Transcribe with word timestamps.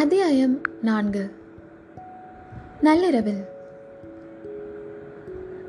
அத்தியாயம் 0.00 0.60
நான்கு. 0.82 1.30
நள்ளிரவில். 2.80 3.44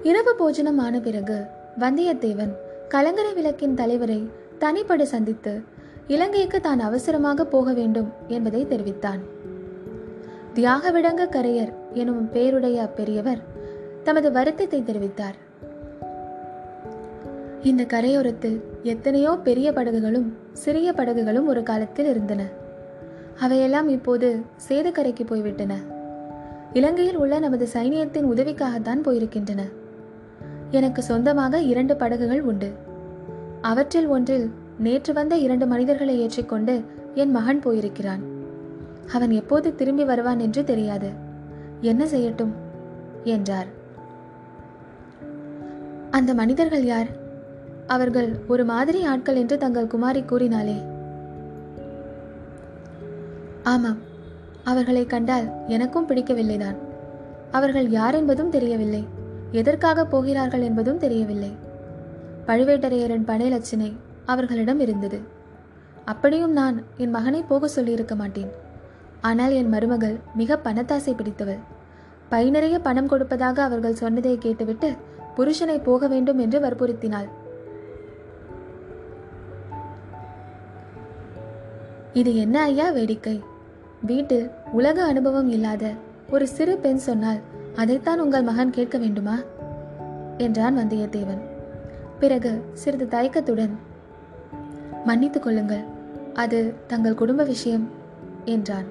இரவு 0.03 0.35
போஜனம் 0.35 0.77
ஆன 0.77 0.99
பிறகு 0.99 1.43
வந்தியத்தேவன் 1.79 2.53
கலங்கரை 2.87 3.33
விளக்கின் 3.33 3.73
தலைவரை 3.73 4.29
தனிப்பட 4.59 5.05
சந்தித்து 5.05 5.61
இலங்கைக்கு 6.07 6.61
தான் 6.61 6.79
அவசரமாக 6.79 7.45
போக 7.45 7.73
வேண்டும் 7.73 8.11
என்பதை 8.27 8.67
தெரிவித்தான். 8.67 9.19
தியாகவிடங்க 10.55 11.29
கரையர் 11.31 11.73
எனும் 11.93 12.29
பெயருடைய 12.29 12.89
அப்பெரியவர் 12.89 13.41
தமது 14.03 14.31
வருத்தத்தை 14.31 14.81
தெரிவித்தார். 14.81 15.37
இந்த 17.61 17.83
கரையோரத்தில் 17.83 18.61
எத்தனையோ 18.83 19.39
பெரிய 19.43 19.71
படகுகளும் 19.71 20.37
சிறிய 20.53 20.93
படகுகளும் 20.93 21.47
ஒரு 21.47 21.63
காலத்தில் 21.63 22.05
இருந்தன. 22.05 22.60
அவையெல்லாம் 23.39 23.89
இப்போது 23.89 24.41
சேதுக்கரைக்கு 24.67 25.25
போய்விட்டன. 25.25 25.77
இலங்கையில் 26.73 27.17
உள்ள 27.17 27.39
நமது 27.39 27.67
சைனியத்தின் 27.73 28.25
உதவிக்காகத்தான் 28.25 29.03
போயிருக்கின்றன. 29.03 29.61
எனக்கு 30.71 31.03
சொந்தமாக 31.03 31.61
இரண்டு 31.61 31.95
படகுகள் 31.95 32.41
உண்டு. 32.41 32.71
அவற்றில் 33.61 34.07
ஒன்றில் 34.07 34.51
நேற்று 34.79 35.13
வந்த 35.13 35.37
இரண்டு 35.37 35.67
மனிதர்களை 35.67 36.19
ஏற்றிக்கொண்டு 36.19 36.83
என் 37.13 37.31
மகன் 37.31 37.59
போயிருக்கிறான். 37.59 38.21
அவன் 39.13 39.31
எப்போது 39.31 39.75
திரும்பி 39.75 40.03
வருவான் 40.03 40.39
என்று 40.39 40.63
தெரியாது. 40.63 41.09
என்ன 41.81 42.05
செய்யட்டும்? 42.05 42.51
என்றார். 43.23 43.67
அந்த 46.11 46.33
மனிதர்கள் 46.33 46.83
யார்? 46.83 47.07
அவர்கள் 47.87 48.39
ஒரு 48.47 48.65
மாதிரி 48.65 49.03
ஆட்கள் 49.03 49.35
என்று 49.35 49.57
தங்கள் 49.57 49.87
குமாரி 49.87 50.23
கூறினாலே 50.23 50.81
ஆமாம். 53.63 53.97
அவர்களை 54.63 55.05
கண்டால் 55.05 55.51
எனக்கும் 55.67 56.07
பிடிக்கவில்லைதான். 56.07 56.75
அவர்கள் 57.51 57.89
யார் 57.89 58.15
என்பதும் 58.15 58.49
தெரியவில்லை. 58.49 59.07
எதற்காக 59.51 60.05
போகிறார்கள் 60.05 60.61
என்பதும் 60.61 60.97
தெரியவில்லை. 60.97 61.55
பழுவேட்டரையரின் 62.47 63.27
படையலட்சணை 63.27 63.93
அவர்களிடம் 64.25 64.79
இருந்தது. 64.79 65.19
அப்படியும் 66.05 66.51
நான் 66.51 66.83
என் 66.97 67.09
மகனை 67.09 67.43
போக 67.43 67.67
சொல்லியிருக்க 67.67 68.15
மாட்டேன். 68.15 68.51
ஆனால் 69.21 69.51
என் 69.51 69.69
மருமகள் 69.69 70.19
மிக 70.35 70.59
பணத்தாசை 70.63 71.15
பிடித்தவள். 71.15 71.59
பை 72.29 72.49
நிறைய 72.49 72.79
பணம் 72.79 73.07
கொடுப்பதாக 73.07 73.63
அவர்கள் 73.63 73.95
சொன்னதை 73.95 74.37
கேட்டுவிட்டு 74.37 74.95
புருஷனை 75.37 75.83
போக 75.83 76.07
வேண்டும் 76.07 76.37
என்று 76.37 76.59
வற்புறுத்தினாள். 76.59 77.29
இது 82.13 82.35
என்ன 82.35 82.61
ஐயா 82.61 82.89
வேடிக்கை? 82.89 83.41
வீட்டு 84.05 84.49
உலக 84.71 85.03
அனுபவம் 85.03 85.49
இல்லாத 85.49 85.91
ஒரு 86.29 86.47
சிறு 86.47 86.77
பெண் 86.77 86.97
சொன்னால் 86.97 87.39
அதைத்தான் 87.75 88.19
உங்கள் 88.19 88.43
மகன் 88.43 88.69
கேட்க 88.69 88.97
வேண்டுமா? 88.97 89.39
என்றான் 90.37 90.77
வந்தியத்தேவன். 90.77 91.41
பிறகு 92.19 92.61
சிறிது 92.73 93.07
தயக்கத்துடன் 93.07 93.73
மன்னித்துக் 95.05 95.43
கொள்ளுங்கள் 95.43 95.83
அது 96.33 96.73
தங்கள் 96.87 97.13
குடும்ப 97.13 97.43
விஷயம் 97.43 97.89
என்றான். 98.45 98.85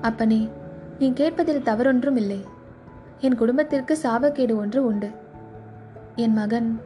அப்பனே 0.00 0.48
நீ 0.98 1.12
கேட்பதில் 1.12 1.62
தவறொன்றும் 1.62 2.16
இல்லை. 2.16 2.40
என் 3.20 3.36
குடும்பத்திற்கு 3.36 3.98
சாபக்கேடு 4.02 4.56
ஒன்று 4.56 4.84
உண்டு 4.84 5.10
என் 6.16 6.32
மகன் 6.32 6.80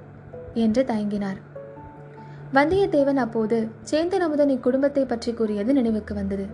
என்று 0.54 0.82
தயங்கினார். 0.82 1.40
வந்தியத்தேவன் 2.54 3.16
அப்போது 3.16 3.68
சேந்தன் 3.90 4.24
அமுதன் 4.26 4.48
இக்குடும்பத்தை 4.48 5.04
பற்றி 5.06 5.32
கூறியது 5.32 5.72
நினைவுக்கு 5.72 6.14
வந்தது. 6.14 6.46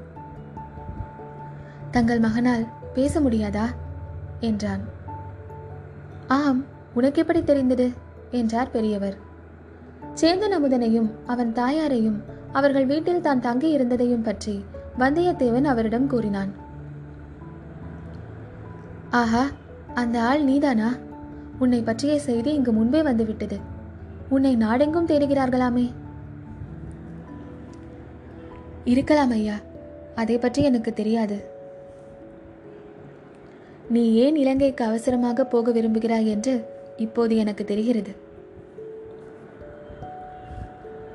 தங்கள் 1.90 2.20
மகனால் 2.20 2.66
பேச 2.94 3.20
முடியாதா? 3.20 3.66
என்றான். 4.40 4.80
ஆம் 6.26 6.64
உனக்கு 6.94 7.20
எப்படி 7.20 7.42
தெரிந்தது? 7.42 7.90
என்றார் 8.30 8.70
பெரியவர். 8.70 9.16
சேந்தன் 10.14 10.54
அமுதனையும் 10.54 11.10
அவன் 11.26 11.52
தாயாரையும் 11.52 12.22
அவர்கள் 12.52 12.86
வீட்டில் 12.86 13.20
தான் 13.20 13.40
தங்கி 13.40 13.70
இருந்ததையும் 13.70 14.22
பற்றி 14.22 14.64
வந்தியத்தேவன் 14.98 15.64
அவரிடம் 15.64 16.06
கூறினான். 16.06 16.52
ஆஹா 19.10 19.46
அந்த 19.94 20.22
ஆள் 20.22 20.44
நீதானா? 20.44 20.94
உன்னை 21.58 21.82
பற்றிய 21.82 22.20
செய்தி 22.20 22.54
இங்கு 22.54 22.72
முன்பே 22.72 23.02
வந்துவிட்டது. 23.02 23.71
உன்னை 24.34 24.52
நாடெங்கும் 24.56 25.06
தேடுகிறார்களாமே. 25.06 25.86
இருக்கலாம் 28.84 29.32
ஐயா 29.36 29.56
அதை 30.14 30.36
பற்றி 30.38 30.60
எனக்கு 30.62 30.90
தெரியாது. 30.92 31.36
நீ 33.88 34.02
ஏன் 34.24 34.36
இலங்கைக்கு 34.36 34.84
அவசரமாக 34.84 35.44
போக 35.44 35.72
விரும்புகிறாய் 35.72 36.30
என்று 36.34 36.54
இப்போது 36.96 37.36
எனக்கு 37.36 37.64
தெரிகிறது. 37.64 38.12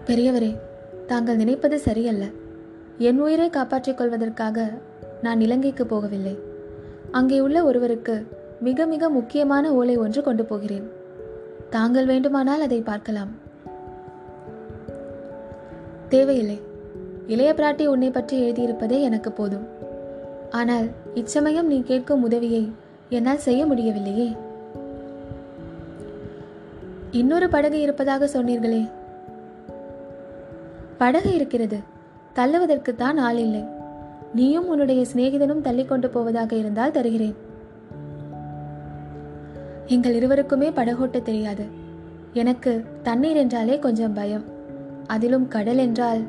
பெரியவரே 0.05 0.51
தாங்கள் 1.07 1.35
நினைப்பது 1.35 1.79
சரியல்ல. 1.79 2.25
என் 3.07 3.19
உயிரை 3.21 3.49
காப்பாற்றிக் 3.49 3.97
கொள்வதற்காக 3.97 4.67
நான் 5.21 5.41
இலங்கைக்கு 5.41 5.83
போகவில்லை. 5.83 6.35
அங்கே 7.11 7.39
உள்ள 7.39 7.57
ஒருவருக்கு 7.63 8.15
மிக 8.61 8.85
மிக 8.85 9.09
முக்கியமான 9.09 9.73
ஓலை 9.79 9.97
ஒன்று 9.97 10.21
கொண்டு 10.23 10.45
போகிறேன். 10.45 10.87
தாங்கள் 11.69 12.05
வேண்டுமானால் 12.05 12.61
அதை 12.61 12.81
பார்க்கலாம். 12.81 13.31
தேவையில்லை. 16.09 16.61
இளைய 17.27 17.53
பிராட்டி 17.57 17.85
உன்னை 17.85 18.11
பற்றி 18.11 18.51
எழுதியிருப்பதே 18.51 19.01
எனக்கு 19.01 19.31
போதும். 19.31 19.67
ஆனால் 20.49 20.89
இச்சமயம் 21.13 21.67
நீ 21.67 21.81
கேட்கும் 21.81 22.23
உதவியை 22.23 22.71
என்னால் 23.09 23.37
செய்ய 23.37 23.65
முடியவில்லையே. 23.65 24.35
இன்னொரு 27.11 27.49
படகு 27.49 27.81
இருப்பதாக 27.81 28.25
சொன்னீர்களே. 28.25 28.91
படகு 30.97 31.35
இருக்கிறது. 31.35 31.77
தள்ளுவதற்குத்தான் 32.35 33.17
ஆள் 33.17 33.37
இல்லை. 33.37 33.63
நீயும் 34.33 34.67
உன்னுடைய 34.67 35.05
சிநேகிதனும் 35.13 35.61
தள்ளிக்கொண்டு 35.61 36.07
போவதாக 36.07 36.55
இருந்தால் 36.55 36.91
தருகிறேன். 36.91 37.45
எங்கள் 39.87 40.15
இருவருக்குமே 40.19 40.69
படகோட்ட 40.71 41.21
தெரியாது. 41.21 41.65
எனக்கு 42.33 42.85
தண்ணீர் 43.03 43.35
என்றாலே 43.35 43.79
கொஞ்சம் 43.79 44.13
பயம். 44.13 44.43
அதிலும் 45.07 45.47
கடல் 45.47 45.77
என்றால்? 45.77 46.21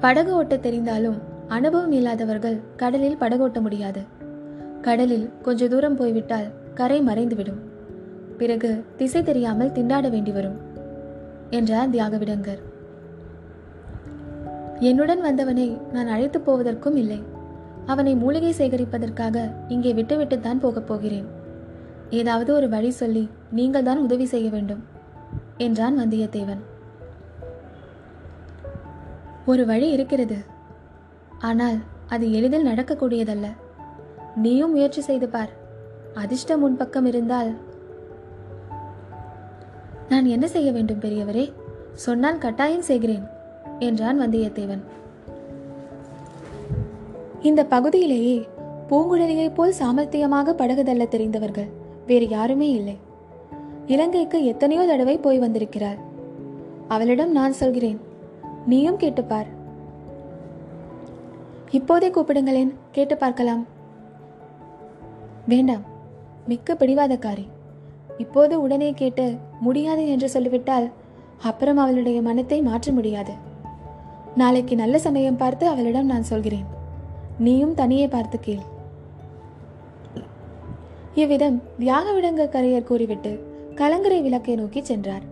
படகு 0.00 0.34
ஓட்ட 0.34 0.56
தெரிந்தாலும் 0.56 1.18
அனுபவம் 1.48 1.92
இல்லாதவர்கள் 1.92 2.60
கடலில் 2.76 3.16
படகோட்ட 3.16 3.60
முடியாது. 3.60 4.02
கடலில் 4.80 5.30
கொஞ்ச 5.42 5.68
தூரம் 5.68 5.96
போய்விட்டால் 5.96 6.46
கரை 6.74 7.00
மறைந்துவிடும். 7.00 7.60
பிறகு 8.36 8.84
திசை 8.96 9.22
தெரியாமல் 9.22 9.70
திண்டாட 9.70 10.10
வேண்டி 10.10 10.30
வரும் 10.30 10.58
என்றார் 11.50 11.90
தியாகவிடங்கர். 11.90 12.62
என்னுடன் 14.78 15.20
வந்தவனை 15.20 15.78
நான் 15.92 16.06
அழைத்து 16.06 16.40
போவதற்கும் 16.40 16.96
இல்லை. 16.96 17.22
அவனை 17.86 18.14
மூலிகை 18.14 18.54
சேகரிப்பதற்காக 18.58 19.52
இங்கே 19.68 19.92
விட்டுவிட்டுத்தான் 19.92 20.60
போகப் 20.60 20.86
போகிறேன். 20.86 21.26
ஏதாவது 22.10 22.54
ஒரு 22.54 22.68
வழி 22.68 22.90
சொல்லி 22.90 23.30
நீங்கள் 23.50 23.82
தான் 23.82 23.98
உதவி 23.98 24.26
செய்ய 24.26 24.50
வேண்டும் 24.50 24.84
என்றான் 25.56 25.98
வந்தியத்தேவன். 25.98 26.62
ஒரு 29.46 29.66
வழி 29.66 29.90
இருக்கிறது. 29.90 30.36
ஆனால் 31.38 31.76
அது 32.08 32.32
எளிதில் 32.32 32.66
நடக்கக்கூடியதல்ல. 32.66 33.46
நீயும் 34.36 34.70
முயற்சி 34.70 35.00
செய்து 35.00 35.28
பார். 35.28 35.50
அதிர்ஷ்டம் 36.14 36.62
உன் 36.62 36.76
பக்கம் 36.76 37.06
இருந்தால். 37.06 37.54
நான் 40.08 40.24
என்ன 40.24 40.48
செய்ய 40.48 40.72
வேண்டும் 40.72 41.00
பெரியவரே? 41.00 41.52
சொன்னால் 41.92 42.38
கட்டாயம் 42.38 42.82
செய்கிறேன் 42.82 43.24
என்றான் 43.78 44.20
வந்தியத்தேவன். 44.20 44.82
இந்த 47.42 47.64
பகுதியிலேயே 47.64 48.46
பூங்குழலியைப் 48.88 49.54
போல் 49.54 49.74
சாமர்த்தியமாக 49.78 50.50
படகு 50.50 50.84
தள்ள 50.84 51.04
தெரிந்தவர்கள் 51.04 51.68
வேறு 52.06 52.28
யாருமே 52.28 52.70
இல்லை. 52.70 52.96
இலங்கைக்கு 53.86 54.44
எத்தனையோ 54.44 54.86
தடவை 54.86 55.18
போய் 55.18 55.38
வந்திருக்கிறாள் 55.38 55.98
அவளிடம் 56.88 57.32
நான் 57.32 57.52
சொல்கிறேன் 57.52 58.00
நீயும் 58.66 58.98
கேட்டுப்பார். 58.98 59.46
இப்போதே 61.70 62.08
கூப்பிடுங்களேன் 62.08 62.72
கேட்டு 62.92 63.16
பார்க்கலாம். 63.16 63.66
வேண்டாம் 65.46 65.82
மிக்க 66.46 66.74
பிடிவாதக்காரி. 66.74 67.46
இப்போது 68.18 68.60
உடனே 68.60 68.92
கேட்டு 68.92 69.36
முடியாது 69.60 70.08
என்று 70.08 70.28
சொல்லிவிட்டால் 70.28 70.90
அப்புறம் 71.38 71.76
அவளுடைய 71.76 72.22
மனத்தை 72.22 72.62
மாற்ற 72.62 72.92
முடியாது. 72.92 73.32
நாளைக்கு 74.34 74.76
நல்ல 74.76 74.98
சமயம் 74.98 75.36
பார்த்து 75.36 75.68
அவளிடம் 75.68 76.06
நான் 76.06 76.22
சொல்கிறேன். 76.22 76.74
நீயும் 77.38 77.74
தனியே 77.74 78.08
பார்த்து 78.08 78.40
கேள். 78.40 78.64
இவ்விதம் 81.14 81.62
விடங்க 81.78 82.44
கரையர் 82.54 82.88
கூறிவிட்டு 82.88 83.32
கலங்கரை 83.74 84.22
விளக்கை 84.22 84.54
நோக்கி 84.54 84.80
சென்றார். 84.84 85.24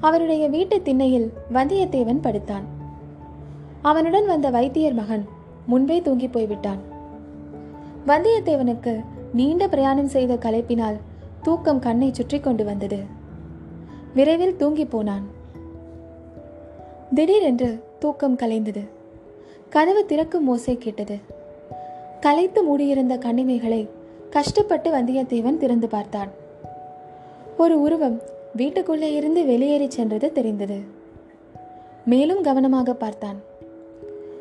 அவருடைய 0.00 0.48
வீட்டு 0.48 0.82
திண்ணையில் 0.82 1.32
வந்தியத்தேவன் 1.52 2.22
படுத்தான். 2.22 2.66
அவனுடன் 3.82 4.26
வந்த 4.26 4.50
வைத்தியர் 4.50 4.94
மகன் 4.94 5.24
முன்பே 5.66 6.02
தூங்கி 6.02 6.28
போய்விட்டான். 6.28 6.80
வந்தியத்தேவனுக்கு 8.06 9.04
நீண்ட 9.32 9.68
பிரயாணம் 9.68 10.08
செய்த 10.08 10.34
களைப்பினால் 10.34 11.00
தூக்கம் 11.42 11.78
கண்ணை 11.78 12.12
சுற்றி 12.12 12.40
கொண்டு 12.40 12.64
வந்தது. 12.64 13.00
விரைவில் 14.14 14.56
தூங்கி 14.56 14.84
போனான். 14.84 15.26
திடீரென்று 17.14 17.84
தூக்கம் 17.98 18.36
கலைந்தது. 18.36 18.82
கதவு 19.70 20.06
திறக்கும் 20.06 20.48
ஓசை 20.48 20.78
கேட்டது. 20.78 21.16
கலைத்து 22.20 22.62
மூடியிருந்த 22.62 23.16
கண்ணிமைகளை 23.16 23.88
கஷ்டப்பட்டு 24.30 24.90
வந்தியத்தேவன் 24.90 25.56
திறந்து 25.56 25.88
பார்த்தான். 25.88 26.30
ஒரு 27.58 27.80
உருவம் 27.80 28.20
வீட்டுக்குள்ளே 28.56 29.14
இருந்து 29.14 29.44
வெளியேறி 29.44 29.90
சென்றது 29.90 30.32
தெரிந்தது. 30.32 30.80
மேலும் 32.04 32.42
கவனமாக 32.42 32.94
பார்த்தான். 32.94 33.36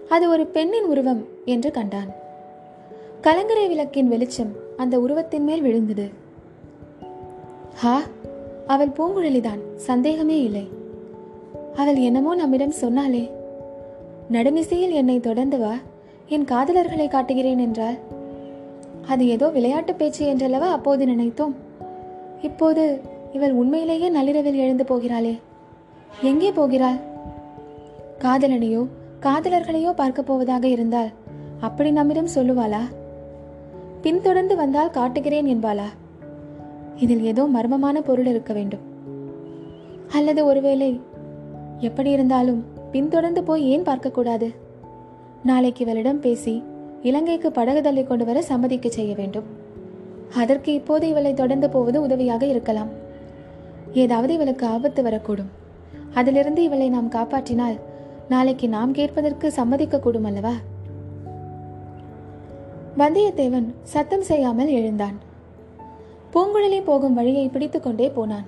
அது 0.10 0.30
ஒரு 0.30 0.46
பெண்ணின் 0.46 0.84
உருவம் 0.84 1.26
என்று 1.46 1.72
கண்டான். 1.72 2.12
கலங்கரை 3.22 3.68
விளக்கின் 3.68 4.08
வெளிச்சம் 4.08 4.56
அந்த 4.78 5.00
உருவத்தின் 5.00 5.44
மேல் 5.44 5.62
விழுந்தது. 5.62 6.10
ஹா 7.74 8.02
அவள் 8.68 8.88
பூங்குழலிதான் 8.88 9.60
சந்தேகமே 9.76 10.44
இல்லை. 10.44 10.68
அவள் 11.76 11.96
என்னமோ 11.96 12.36
நம்மிடம் 12.36 12.72
சொன்னாலே 12.72 13.38
நடுமிசையில் 14.32 14.92
என்னை 14.92 15.20
தொடர்ந்து 15.20 15.58
வா. 15.58 15.74
என் 16.28 16.46
காதலர்களை 16.46 17.08
காட்டுகிறேன் 17.08 17.58
என்றால் 17.58 17.98
அது 19.08 19.28
ஏதோ 19.28 19.50
விளையாட்டு 19.50 19.94
பேச்சு 19.96 20.26
என்றல்லவா 20.26 20.72
அப்போது 20.72 21.06
நினைத்தோம். 21.06 21.54
இப்போது 22.42 23.02
இவள் 23.32 23.52
உண்மையிலேயே 23.52 24.10
நள்ளிரவில் 24.10 24.56
எழுந்து 24.56 24.84
போகிறாளே. 24.84 25.34
எங்கே 26.22 26.52
போகிறாள்? 26.52 27.00
காதலனையோ 28.20 28.88
காதலர்களையோ 29.22 29.92
பார்க்க 29.92 30.22
போவதாக 30.22 30.68
இருந்தால் 30.68 31.12
அப்படி 31.60 31.92
நம்மிடம் 31.92 32.34
சொல்லுவாளா? 32.36 32.82
பின்தொடர்ந்து 34.02 34.56
வந்தால் 34.56 34.90
காட்டுகிறேன் 34.90 35.46
என்பாளா? 35.46 35.88
இதில் 36.96 37.24
ஏதோ 37.24 37.44
மர்மமான 37.54 38.02
பொருள் 38.02 38.26
இருக்க 38.26 38.54
வேண்டும். 38.54 38.86
அல்லது 40.12 40.46
ஒருவேளை 40.46 41.00
எப்படி 41.80 42.10
இருந்தாலும் 42.12 42.62
பின்தொடர்ந்து 42.92 43.44
போய் 43.44 43.70
ஏன் 43.70 43.84
பார்க்கக்கூடாது? 43.84 44.56
நாளைக்கு 45.44 45.84
இவளிடம் 45.84 46.20
பேசி 46.20 46.64
இலங்கைக்கு 47.02 47.52
படகு 47.52 47.82
தள்ளி 47.82 48.04
கொண்டு 48.04 48.26
வர 48.26 48.42
சம்மதிக்க 48.42 48.90
செய்ய 48.90 49.16
வேண்டும். 49.16 49.44
அதற்கு 50.36 50.74
இப்போது 50.74 51.08
இவளை 51.08 51.34
தொடர்ந்து 51.34 51.70
போவது 51.70 52.02
உதவியாக 52.02 52.46
இருக்கலாம். 52.46 52.90
ஏதாவது 53.94 54.34
இவளுக்கு 54.34 54.66
ஆபத்து 54.66 55.04
வரக்கூடும். 55.04 55.52
அதிலிருந்து 56.14 56.64
இவளை 56.64 56.90
நாம் 56.90 57.10
காப்பாற்றினால் 57.10 57.80
நாளைக்கு 58.30 58.70
நாம் 58.70 58.92
கேட்பதற்கு 58.92 59.54
சம்மதிக்கக்கூடும் 59.56 60.24
அல்லவா? 60.24 60.54
வந்தியத்தேவன் 62.98 63.74
சத்தம் 63.84 64.22
செய்யாமல் 64.22 64.68
எழுந்தான். 64.68 65.18
பூங்குழலி 66.34 66.82
போகும் 66.84 67.14
வழியை 67.14 67.48
பிடித்துக்கொண்டே 67.48 68.10
போனான். 68.10 68.46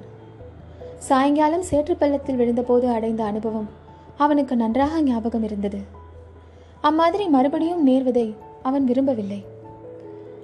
சாயங்காலம் 0.98 1.62
சேற்று 1.62 1.96
பள்ளத்தில் 1.96 2.40
விழுந்தபோது 2.40 2.88
அடைந்த 2.92 3.24
அனுபவம் 3.24 3.80
அவனுக்கு 4.24 4.56
நன்றாக 4.56 5.02
ஞாபகம் 5.02 5.44
இருந்தது. 5.44 5.80
அம்மாதிரி 6.90 7.26
மறுபடியும் 7.28 7.86
நேர்வதை 7.88 8.28
அவன் 8.64 8.86
விரும்பவில்லை. 8.86 9.42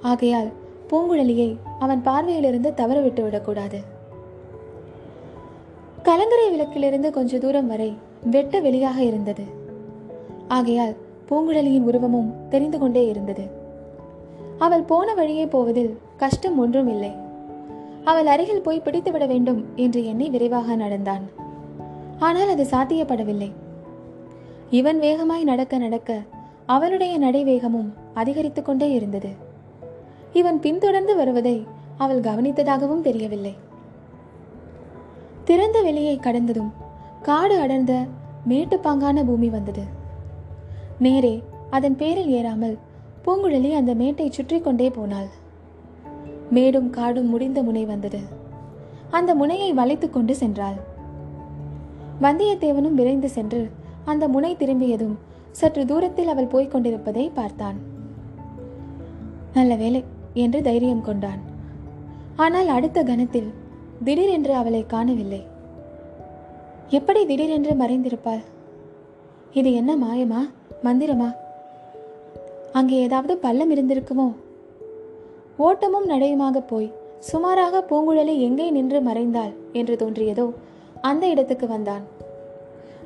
ஆகையால் 0.01 0.49
பூங்குழலியை 0.89 1.49
அவன் 1.79 2.01
பார்வையிலிருந்து 2.05 2.69
தவறவிட்டு 2.79 3.21
விடக்கூடாது. 3.23 3.79
கலங்கரை 6.03 6.47
விளக்கிலிருந்து 6.49 7.09
கொஞ்ச 7.11 7.37
தூரம் 7.37 7.67
வரை 7.67 7.89
வெட்ட 8.33 8.59
வெளியாக 8.59 8.97
இருந்தது. 8.97 9.45
ஆகையால் 10.47 10.95
பூங்குழலியின் 11.29 11.87
உருவமும் 11.89 12.33
தெரிந்து 12.49 12.77
கொண்டே 12.79 13.03
இருந்தது. 13.07 13.45
அவள் 14.65 14.87
போன 14.91 15.13
வழியே 15.13 15.45
போவதில் 15.45 15.91
கஷ்டம் 16.17 16.59
ஒன்றும் 16.59 16.89
இல்லை. 16.89 17.11
அவள் 18.03 18.29
அருகில் 18.33 18.61
போய் 18.61 18.85
பிடித்துவிட 18.85 19.25
வேண்டும் 19.27 19.59
என்று 19.75 20.01
எண்ணி 20.05 20.29
விரைவாக 20.29 20.75
நடந்தான். 20.75 21.25
ஆனால் 22.19 22.51
அது 22.53 22.63
சாத்தியப்படவில்லை. 22.71 23.49
இவன் 24.69 24.99
வேகமாய் 24.99 25.43
நடக்க 25.43 25.77
நடக்க 25.77 26.21
அவளுடைய 26.65 27.17
நடை 27.17 27.43
வேகமும் 27.43 27.93
கொண்டே 28.63 28.91
இருந்தது. 28.91 29.29
இவன் 30.33 30.59
பின்தொடர்ந்து 30.59 31.15
வருவதை 31.15 31.67
அவள் 31.97 32.19
கவனித்ததாகவும் 32.19 33.01
தெரியவில்லை. 33.01 33.55
திறந்த 35.43 35.81
வெளியை 35.81 36.17
கடந்ததும் 36.17 36.73
காடு 37.21 37.59
அடர்ந்த 37.59 38.05
மேட்டுப்பாங்கான 38.47 39.25
பூமி 39.25 39.49
வந்தது. 39.49 39.83
நேரே 40.99 41.43
அதன் 41.69 41.95
பேரில் 41.95 42.33
ஏறாமல் 42.33 42.77
பூங்குழலி 43.25 43.73
அந்த 43.73 43.93
மேட்டை 43.95 44.31
சுற்றி 44.31 44.61
கொண்டே 44.61 44.89
போனாள். 44.89 45.27
மேடும் 46.49 46.89
காடும் 46.89 47.29
முடிந்த 47.29 47.63
முனை 47.63 47.85
வந்தது. 47.85 48.19
அந்த 49.09 49.35
முனையை 49.35 49.73
வளைத்து 49.73 50.09
கொண்டு 50.09 50.35
சென்றாள். 50.39 50.77
வந்தியத்தேவனும் 52.21 52.93
விரைந்து 52.93 53.29
சென்று 53.29 53.71
அந்த 54.11 54.25
முனை 54.33 54.51
திரும்பியதும் 54.55 55.15
சற்று 55.59 55.83
தூரத்தில் 55.85 56.31
அவள் 56.33 56.51
போய்க் 56.53 56.71
கொண்டிருப்பதை 56.71 57.23
பார்த்தான். 57.37 57.77
நல்ல 59.53 59.75
வேலை 59.75 60.01
என்று 60.43 60.59
தைரியம் 60.67 61.05
கொண்டான். 61.07 61.41
ஆனால் 62.35 62.69
அடுத்த 62.75 62.99
கணத்தில் 63.03 63.49
திடீரென்று 64.03 64.53
அவளை 64.53 64.81
காணவில்லை. 64.85 65.41
எப்படி 66.97 67.21
திடீரென்று 67.25 67.73
மறைந்திருப்பாள்? 67.73 68.43
இது 69.53 69.69
என்ன 69.73 69.91
மாயமா 70.03 70.41
மந்திரமா? 70.85 71.29
அங்கே 72.71 72.97
ஏதாவது 73.05 73.35
பள்ளம் 73.37 73.71
இருந்திருக்குமோ? 73.75 74.27
ஓட்டமும் 75.57 76.09
நடையுமாக 76.09 76.57
போய் 76.71 76.89
சுமாராக 77.29 77.83
பூங்குழலி 77.89 78.35
எங்கே 78.47 78.67
நின்று 78.69 78.99
மறைந்தாள்? 79.01 79.53
என்று 79.79 79.95
தோன்றியதோ 80.01 80.45
அந்த 81.01 81.23
இடத்துக்கு 81.27 81.67
வந்தான். 81.67 82.05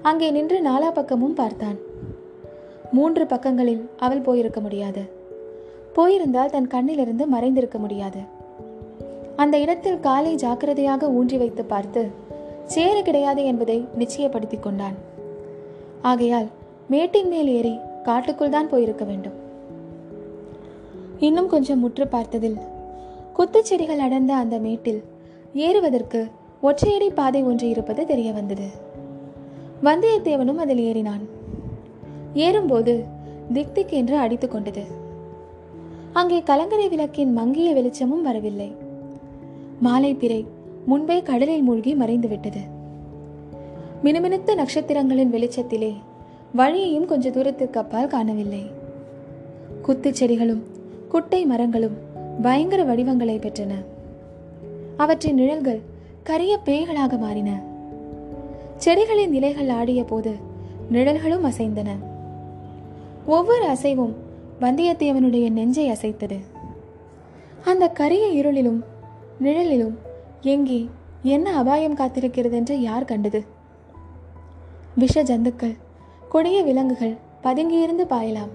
அங்கே 0.02 0.32
நின்று 0.32 0.62
நாலா 0.62 0.92
பக்கமும் 0.92 1.34
பார்த்தான். 1.34 1.78
மூன்று 2.92 3.26
பக்கங்களில் 3.26 3.90
அவள் 3.98 4.22
போயிருக்க 4.22 4.60
முடியாது. 4.60 5.10
போயிருந்தால் 5.94 6.50
தன் 6.50 6.68
கண்ணிலிருந்து 6.68 7.26
மறைந்திருக்க 7.32 7.78
முடியாது. 7.80 8.22
அந்த 9.36 9.60
இடத்தில் 9.60 10.00
காலை 10.00 10.36
ஜாக்கிரதையாக 10.36 11.10
ஊன்றி 11.10 11.38
வைத்து 11.38 11.66
பார்த்து 11.66 12.10
சேறு 12.66 13.02
கிடையாது 13.02 13.46
என்பதை 13.46 13.86
நிச்சயப்படுத்திக் 13.98 14.60
கொண்டான். 14.60 14.98
ஆகையால் 16.02 16.48
மேட்டின் 16.88 17.28
மேல் 17.28 17.48
ஏறி 17.48 17.80
காட்டுக்குள் 18.04 18.50
தான் 18.50 18.70
போயிருக்க 18.70 19.06
வேண்டும். 19.06 19.34
இன்னும் 21.20 21.48
கொஞ்சம் 21.48 21.80
முற்று 21.80 22.08
பார்த்ததில் 22.08 22.58
குத்துச்செடிகள் 23.38 23.98
அடர்ந்த 23.98 24.36
அந்த 24.36 24.58
மேட்டில் 24.58 25.04
ஏறுவதற்கு 25.54 26.28
ஒற்றையடி 26.64 27.10
பாதை 27.14 27.44
ஒன்று 27.44 27.70
இருப்பது 27.70 28.06
தெரிய 28.06 28.32
வந்தது. 28.32 28.90
வந்தியத்தேவனும் 29.84 30.56
அதில் 30.56 30.92
ஏறினான். 30.92 31.24
ஏறும்போது 32.34 33.04
திக் 33.54 33.76
திக் 33.76 33.90
என்று 33.90 34.18
அடித்து 34.18 34.48
கொண்டது. 34.48 34.84
அங்கே 36.14 36.44
கலங்கரை 36.44 36.90
விளக்கின் 36.90 37.34
மங்கிய 37.34 37.74
வெளிச்சமும் 37.74 38.22
வரவில்லை. 38.22 38.76
மாலை 39.80 40.14
பிறை 40.14 40.46
முன்பே 40.86 41.22
கடலில் 41.22 41.62
மூழ்கி 41.62 41.96
மறைந்து 41.96 42.28
விட்டது 42.28 42.60
மினுமினுத்த 44.04 44.56
நட்சத்திரங்களின் 44.56 45.34
வெளிச்சத்திலே 45.34 45.94
வழியையும் 46.56 47.06
கொஞ்ச 47.06 47.30
தூரத்திற்கு 47.30 47.80
அப்பால் 47.80 48.08
காணவில்லை. 48.08 48.72
குத்துச் 49.88 50.16
செடிகளும் 50.16 50.64
குட்டை 51.10 51.46
மரங்களும் 51.46 51.98
பயங்கர 52.42 52.84
வடிவங்களை 52.84 53.38
பெற்றன. 53.38 53.74
அவற்றின் 54.98 55.36
நிழல்கள் 55.36 55.82
கரிய 56.24 56.60
பேய்களாக 56.66 57.20
மாறின. 57.20 57.70
செடிகளின் 58.86 59.34
இலைகள் 59.34 59.70
ஆடிய 59.70 60.04
போது 60.04 60.36
நிழல்களும் 60.92 61.44
அசைந்தன. 61.44 61.90
ஒவ்வொரு 63.26 63.66
அசைவும் 63.66 64.14
வந்தியத்தேவனுடைய 64.62 65.52
நெஞ்சை 65.52 65.90
அசைத்தது. 65.90 66.40
அந்த 67.66 67.90
கரிய 67.90 68.44
இருளிலும் 68.44 68.84
நிழலிலும் 69.44 69.98
எங்கே 70.42 70.90
என்ன 71.24 71.58
அபாயம் 71.58 71.98
காத்திருக்கிறது 71.98 72.52
என்று 72.52 72.82
யார் 72.82 73.06
கண்டது? 73.06 73.46
விஷ 74.96 75.24
ஜந்துக்கள் 75.24 75.78
கொடிய 76.30 76.64
விலங்குகள் 76.64 77.16
பதுங்கியிருந்து 77.44 78.06
பாயலாம். 78.10 78.50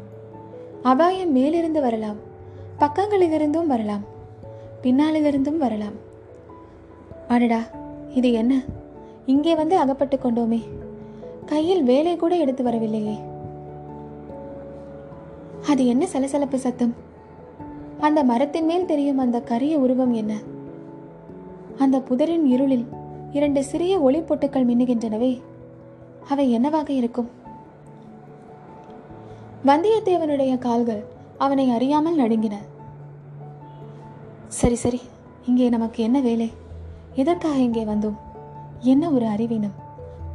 அபாயம் 0.82 1.32
மேலிருந்து 1.32 1.80
வரலாம். 1.80 2.16
பக்கங்களிலிருந்தும் 2.78 3.66
வரலாம். 3.66 4.04
பின்னாலிலிருந்தும் 4.82 5.56
வரலாம். 5.56 5.94
அடடா 7.28 7.60
இது 8.14 8.32
என்ன? 8.32 8.60
இங்கே 9.26 9.54
வந்து 9.54 9.78
அகப்பட்டு 9.78 10.16
கொண்டோமே. 10.16 10.60
கையில் 11.46 11.82
வேலை 11.82 12.16
கூட 12.16 12.36
எடுத்து 12.36 12.64
வரவில்லையே. 12.64 13.16
அது 15.66 15.86
என்ன 15.86 16.06
சலசலப்பு 16.06 16.58
சத்தம்? 16.58 16.94
அந்த 18.00 18.24
மரத்தின் 18.24 18.64
மேல் 18.64 18.86
தெரியும் 18.86 19.18
அந்த 19.18 19.40
கரிய 19.40 19.78
உருவம் 19.78 20.12
என்ன? 20.12 20.32
அந்த 21.78 22.00
புதரின் 22.00 22.46
இருளில் 22.46 22.86
இரண்டு 23.32 23.64
சிறிய 23.64 23.98
ஒளி 23.98 24.20
பொட்டுக்கள் 24.20 24.68
மின்னுகின்றனவே. 24.68 25.40
அவை 26.28 26.52
என்னவாக 26.52 26.92
இருக்கும்? 26.92 27.30
வந்தியத்தேவனுடைய 29.66 30.58
கால்கள் 30.58 31.04
அவனை 31.38 31.70
அறியாமல் 31.70 32.18
நடுங்கின. 32.18 32.54
சரி 34.48 34.74
சரி 34.74 35.00
இங்கே 35.46 35.68
நமக்கு 35.68 36.02
என்ன 36.02 36.20
வேலை? 36.20 36.52
எதற்காக 37.14 37.58
இங்கே 37.58 37.84
வந்தோம்? 37.84 38.18
என்ன 38.78 39.10
ஒரு 39.10 39.26
அறிவீனம் 39.26 39.84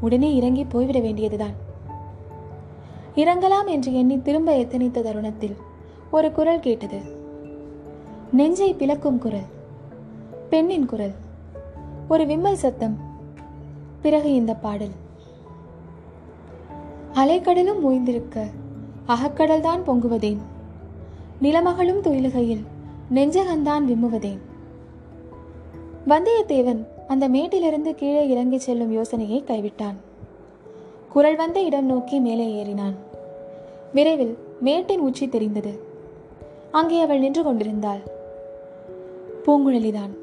உடனே 0.02 0.36
இறங்கி 0.36 0.64
போய்விட 0.64 1.00
வேண்டியதுதான். 1.00 1.70
இறங்கலாம் 3.16 3.68
என்று 3.68 3.94
எண்ணி 3.94 4.22
திரும்ப 4.22 4.58
எத்தனித்த 4.58 5.02
தருணத்தில் 5.02 5.56
ஒரு 6.12 6.32
குரல் 6.32 6.60
கேட்டது. 6.60 7.00
நெஞ்சை 8.32 8.74
பிளக்கும் 8.74 9.18
குரல். 9.18 9.46
பெண்ணின் 10.50 10.86
குரல். 10.86 11.12
ஒரு 12.08 12.26
விம்மல் 12.26 12.56
சத்தம். 12.56 12.98
பிறகு 14.02 14.34
இந்த 14.34 14.54
பாடல். 14.54 14.92
அலைக்கடலும் 17.14 17.88
ஓய்ந்திருக்க 17.88 18.44
அகக்கடல்தான் 19.08 19.82
பொங்குவதேன். 19.88 20.38
நிலமகளும் 21.42 22.02
துயிலுகையில் 22.02 22.66
நெஞ்சகந்தான் 23.14 23.86
விம்முவதேன். 23.88 24.40
வந்தியத்தேவன் 26.08 26.86
அந்த 27.12 27.30
மேட்டிலிருந்து 27.30 27.96
கீழே 27.96 28.28
இறங்கி 28.28 28.58
செல்லும் 28.58 28.92
யோசனையை 28.92 29.44
கைவிட்டான். 29.48 29.98
குரல் 31.10 31.36
வந்த 31.36 31.62
இடம் 31.62 31.86
நோக்கி 31.86 32.20
மேலே 32.20 32.46
ஏறினான். 32.60 32.94
விரைவில் 33.94 34.38
மேட்டின் 34.60 35.00
உச்சி 35.00 35.30
தெரிந்தது. 35.30 35.74
அங்கே 36.72 37.00
அவள் 37.00 37.20
நின்று 37.20 37.44
கொண்டிருந்தாள். 37.44 38.00
பூங்குழலிதான். 39.46 40.14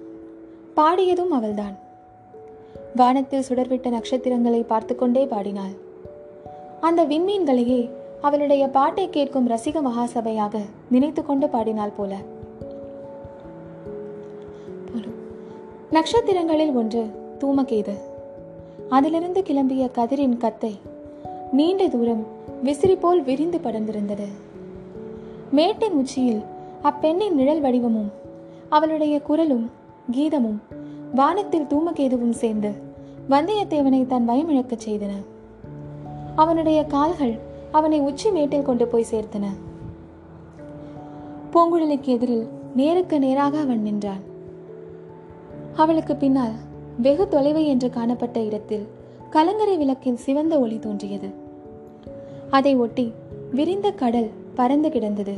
பாடியதும் 0.77 1.31
அவள்தான். 1.31 1.77
வானத்தில் 2.97 3.45
சுடர்விட்ட 3.49 3.89
நட்சத்திரங்களை 3.89 4.63
பார்த்து 4.63 4.97
கொண்டே 4.97 5.27
பாடினாள். 5.27 5.75
அந்த 6.81 7.05
விண்மீன்களையே 7.05 7.91
அவளுடைய 8.21 8.69
பாட்டை 8.69 9.11
கேட்கும் 9.11 9.49
ரசிக 9.49 9.83
மகாசபையாக 9.83 10.59
நினைத்து 10.91 11.27
கொண்டு 11.27 11.49
பாடினாள் 11.49 11.97
போல. 11.97 12.17
நட்சத்திரங்களில் 15.91 16.73
ஒன்று 16.73 17.07
தூமகேது. 17.39 17.93
அதிலிருந்து 18.89 19.41
கிளம்பிய 19.41 19.91
கதிரின் 19.91 20.37
கத்தை 20.37 20.79
நீண்ட 21.53 21.89
தூரம் 21.89 22.27
விசிறி 22.63 22.97
போல் 22.97 23.23
விரிந்து 23.23 23.59
படர்ந்திருந்தது. 23.59 24.27
மேட்டின் 25.51 25.93
உச்சியில் 25.93 26.43
அப்பெண்ணின் 26.83 27.35
நிழல் 27.35 27.61
வடிவமும் 27.61 28.13
அவளுடைய 28.69 29.21
குரலும் 29.21 29.71
கீதமும் 30.13 30.59
வானத்தில் 31.15 31.67
தூமகேதுவும் 31.71 32.31
சேர்ந்து 32.31 32.71
வந்தியத்தேவனை 33.31 34.07
தன் 34.07 34.29
பயமிழக்கச் 34.29 34.89
செய்தன. 34.89 35.13
அவனுடைய 36.37 36.85
கால்கள் 36.85 37.39
அவனை 37.73 38.01
உச்சி 38.01 38.31
மேட்டில் 38.31 38.63
கொண்டு 38.63 38.87
போய் 38.87 39.07
சேர்த்தன. 39.11 39.47
பூங்குழலிக்கு 41.53 42.03
எதிரில் 42.03 42.49
நேருக்கு 42.77 43.19
நேராக 43.19 43.59
அவன் 43.59 43.83
நின்றான். 43.83 44.28
அவளுக்கு 45.79 46.17
பின்னால் 46.17 46.53
வெகு 46.99 47.29
தொலைவை 47.31 47.67
என்று 47.67 47.91
காணப்பட்ட 47.91 48.41
இடத்தில் 48.41 48.87
கலங்கரை 49.31 49.77
விளக்கின் 49.77 50.17
சிவந்த 50.17 50.61
ஒளி 50.61 50.79
தோன்றியது. 50.79 51.29
அதை 52.51 52.77
ஒட்டி 52.77 53.13
விரிந்த 53.53 53.91
கடல் 53.91 54.31
பறந்து 54.55 54.91
கிடந்தது. 54.91 55.35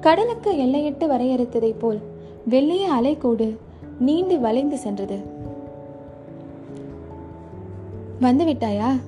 கடலுக்கு 0.00 0.52
எல்லையிட்டு 0.52 1.06
வரையறுத்ததைப் 1.06 1.78
போல் 1.78 2.00
வெள்ளிய 2.50 2.86
அலைக்கோடு 3.00 3.56
நீண்டு 3.98 4.40
வளைந்து 4.40 4.78
சென்றது. 4.78 5.18
வந்துவிட்டாயா? 8.20 9.00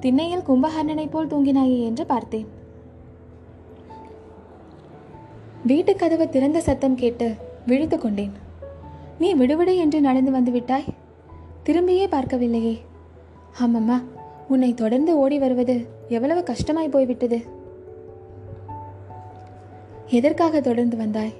திண்ணையில் 0.00 0.46
கும்பகர்ணனை 0.48 1.10
போல் 1.10 1.28
தூங்கினாயே? 1.28 1.84
என்று 1.84 2.06
பார்த்தேன். 2.06 2.46
வீட்டு 5.66 5.96
கதவு 5.96 6.28
திறந்த 6.28 6.60
சத்தம் 6.60 6.94
கேட்டு 6.94 7.34
விழித்து 7.66 7.98
கொண்டேன். 7.98 8.50
நீ 9.22 9.34
விடுவிடு 9.34 9.76
என்று 9.76 10.00
நடந்து 10.00 10.30
வந்து 10.30 10.50
விட்டாய். 10.50 10.84
திரும்பியே 11.64 12.06
பார்க்கவில்லையே. 12.06 12.78
ஆமம்மா 13.60 14.02
உன்னை 14.48 14.74
தொடர்ந்து 14.74 15.18
ஓடி 15.18 15.38
வருவது 15.38 15.88
எவ்வளவு 16.08 16.40
கஷ்டமாய் 16.40 16.90
போய்விட்டது. 16.90 17.42
எதற்காக 20.06 20.60
தொடர்ந்து 20.60 20.96
வந்தாய்? 20.96 21.32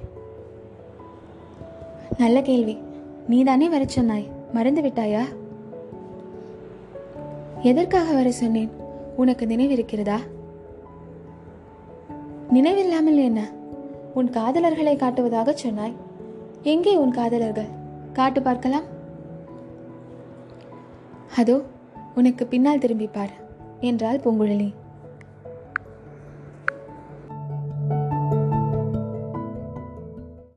நல்ல 2.18 2.42
கேள்வி. 2.42 2.78
நீதானே 3.28 3.68
வர 3.68 3.84
சொன்னாய். 3.86 4.28
மறந்து 4.52 4.80
விட்டாயா? 4.80 5.22
எதற்காக 7.62 8.12
வர 8.12 8.30
சொன்னேன்? 8.30 8.70
உனக்கு 9.16 9.46
நினைவிருக்கிறதா? 9.46 10.18
நினைவில்லாமல் 12.50 13.16
என்ன? 13.16 13.50
உன் 14.14 14.30
காதலர்களை 14.30 14.96
காட்டுவதாக 14.96 15.52
சொன்னாய். 15.52 16.01
எங்கே 16.62 16.96
உன் 16.96 17.10
காதலர்கள்? 17.10 17.68
காட்டு 18.12 18.42
பார்க்கலாம். 18.42 18.82
அதோ 21.36 21.62
உனக்கு 22.14 22.46
பின்னால் 22.46 22.78
திரும்பி 22.78 23.06
பார் 23.06 23.30
என்றாள் 23.80 24.18
பூங்குழலி. 24.18 24.74